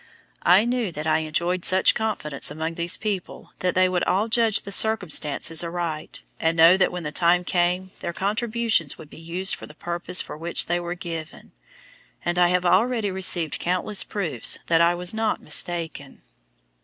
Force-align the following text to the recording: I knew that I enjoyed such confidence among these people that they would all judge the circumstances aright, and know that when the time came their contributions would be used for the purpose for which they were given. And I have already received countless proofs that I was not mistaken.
I 0.41 0.65
knew 0.65 0.91
that 0.93 1.05
I 1.05 1.19
enjoyed 1.19 1.63
such 1.63 1.93
confidence 1.93 2.49
among 2.49 2.73
these 2.73 2.97
people 2.97 3.53
that 3.59 3.75
they 3.75 3.87
would 3.87 4.03
all 4.05 4.29
judge 4.29 4.61
the 4.63 4.71
circumstances 4.71 5.63
aright, 5.63 6.23
and 6.39 6.57
know 6.57 6.75
that 6.75 6.91
when 6.91 7.03
the 7.03 7.11
time 7.11 7.43
came 7.43 7.91
their 7.99 8.11
contributions 8.11 8.97
would 8.97 9.11
be 9.11 9.19
used 9.19 9.53
for 9.53 9.67
the 9.67 9.75
purpose 9.75 10.19
for 10.19 10.35
which 10.35 10.65
they 10.65 10.79
were 10.79 10.95
given. 10.95 11.51
And 12.25 12.39
I 12.39 12.47
have 12.47 12.65
already 12.65 13.11
received 13.11 13.59
countless 13.59 14.03
proofs 14.03 14.57
that 14.65 14.81
I 14.81 14.95
was 14.95 15.13
not 15.13 15.39
mistaken. 15.39 16.23